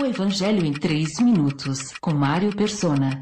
[0.00, 3.20] O Evangelho em 3 minutos, com Mário Persona.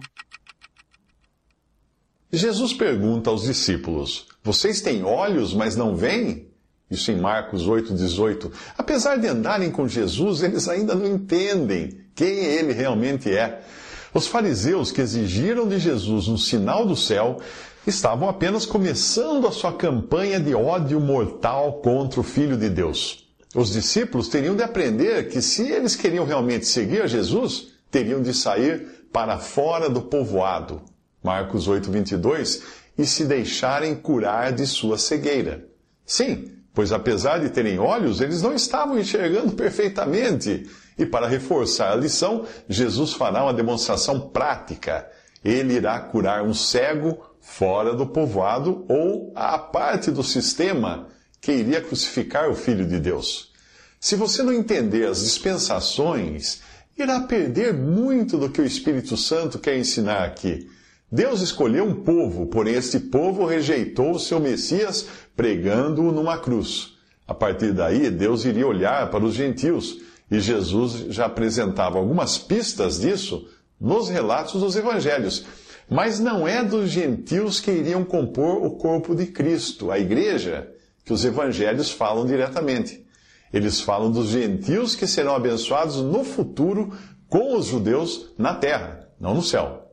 [2.31, 6.49] Jesus pergunta aos discípulos: Vocês têm olhos, mas não veem?
[6.91, 8.52] Isso em Marcos 8,18.
[8.77, 13.63] Apesar de andarem com Jesus, eles ainda não entendem quem ele realmente é.
[14.13, 17.41] Os fariseus que exigiram de Jesus um sinal do céu
[17.87, 23.26] estavam apenas começando a sua campanha de ódio mortal contra o Filho de Deus.
[23.57, 28.34] Os discípulos teriam de aprender que, se eles queriam realmente seguir a Jesus, teriam de
[28.34, 30.83] sair para fora do povoado,
[31.24, 32.62] Marcos 8, 22,
[32.98, 35.64] e se deixarem curar de sua cegueira.
[36.05, 40.69] Sim, pois apesar de terem olhos, eles não estavam enxergando perfeitamente.
[40.98, 45.11] E para reforçar a lição, Jesus fará uma demonstração prática.
[45.42, 51.09] Ele irá curar um cego fora do povoado ou à parte do sistema
[51.41, 53.53] que iria crucificar o Filho de Deus.
[54.01, 56.61] Se você não entender as dispensações,
[56.99, 60.69] irá perder muito do que o Espírito Santo quer ensinar aqui.
[61.11, 65.06] Deus escolheu um povo, porém este povo rejeitou o seu Messias
[65.37, 66.95] pregando-o numa cruz.
[67.27, 70.00] A partir daí, Deus iria olhar para os gentios,
[70.31, 73.48] e Jesus já apresentava algumas pistas disso
[73.81, 75.45] nos relatos dos evangelhos.
[75.89, 80.69] Mas não é dos gentios que iriam compor o corpo de Cristo, a igreja,
[81.07, 83.07] que os evangelhos falam diretamente.
[83.53, 86.93] Eles falam dos gentios que serão abençoados no futuro
[87.29, 89.84] com os judeus na terra, não no céu.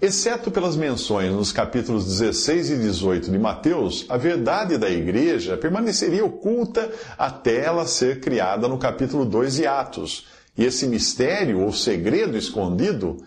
[0.00, 6.24] Exceto pelas menções nos capítulos 16 e 18 de Mateus, a verdade da igreja permaneceria
[6.24, 10.26] oculta até ela ser criada no capítulo 2 de Atos.
[10.58, 13.24] E esse mistério ou segredo escondido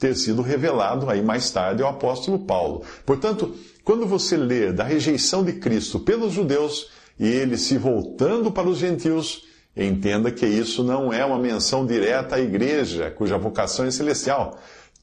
[0.00, 2.82] ter sido revelado aí mais tarde ao apóstolo Paulo.
[3.06, 8.68] Portanto, quando você lê da rejeição de Cristo pelos judeus e ele se voltando para
[8.68, 9.44] os gentios,
[9.76, 14.58] entenda que isso não é uma menção direta à igreja, cuja vocação é celestial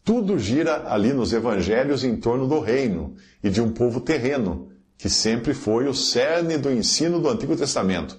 [0.07, 5.09] tudo gira ali nos evangelhos em torno do reino e de um povo terreno, que
[5.09, 8.17] sempre foi o cerne do ensino do Antigo Testamento.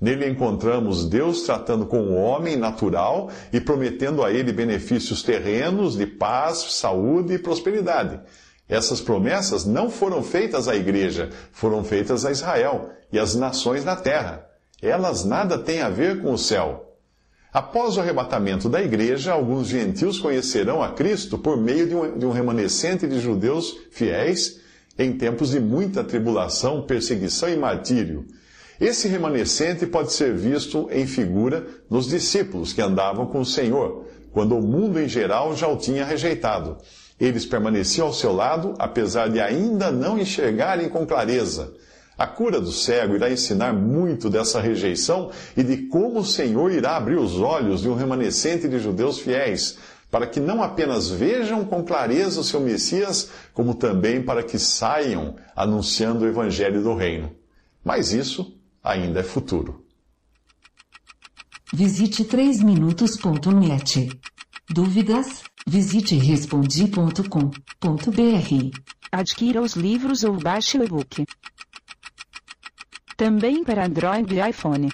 [0.00, 6.06] Nele encontramos Deus tratando com o homem natural e prometendo a ele benefícios terrenos de
[6.06, 8.20] paz, saúde e prosperidade.
[8.68, 13.96] Essas promessas não foram feitas à igreja, foram feitas a Israel e às nações na
[13.96, 14.46] terra.
[14.80, 16.84] Elas nada têm a ver com o céu.
[17.52, 22.26] Após o arrebatamento da igreja, alguns gentios conhecerão a Cristo por meio de um, de
[22.26, 24.60] um remanescente de judeus fiéis
[24.98, 28.26] em tempos de muita tribulação, perseguição e martírio.
[28.80, 34.56] Esse remanescente pode ser visto em figura nos discípulos que andavam com o Senhor, quando
[34.56, 36.76] o mundo em geral já o tinha rejeitado.
[37.18, 41.74] Eles permaneciam ao seu lado, apesar de ainda não enxergarem com clareza.
[42.16, 46.96] A cura do cego irá ensinar muito dessa rejeição e de como o Senhor irá
[46.96, 49.76] abrir os olhos de um remanescente de judeus fiéis,
[50.08, 55.34] para que não apenas vejam com clareza o seu Messias, como também para que saiam
[55.54, 57.32] anunciando o Evangelho do Reino.
[57.84, 58.57] Mas isso
[58.88, 59.84] ainda é futuro.
[61.72, 64.10] Visite 3minutos.net.
[64.70, 65.42] Dúvidas?
[65.66, 68.78] Visite respondi.com.br.
[69.12, 71.26] Adquira os livros ou baixe o e-book
[73.18, 74.88] também para Android e iPhone.